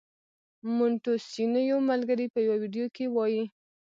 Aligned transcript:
مونټیسینویو 0.75 1.77
ملګری 1.89 2.25
په 2.33 2.39
یوه 2.45 2.57
ویډیو 2.61 2.85
کې 2.95 3.05
وايي. 3.15 3.43